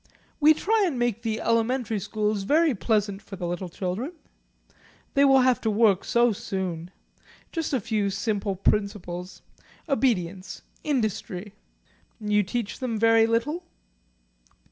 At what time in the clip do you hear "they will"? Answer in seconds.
5.13-5.41